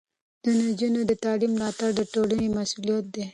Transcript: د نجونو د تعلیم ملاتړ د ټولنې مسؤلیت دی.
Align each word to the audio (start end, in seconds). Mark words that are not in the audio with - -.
د 0.43 0.45
نجونو 0.63 1.01
د 1.09 1.11
تعلیم 1.23 1.51
ملاتړ 1.55 1.89
د 1.95 2.01
ټولنې 2.13 2.47
مسؤلیت 2.57 3.05
دی. 3.15 3.25